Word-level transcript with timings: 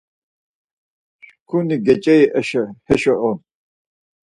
Şǩuni 1.25 1.77
ceç̌eri 1.85 2.41
hişo 2.89 3.13
on. 3.29 3.37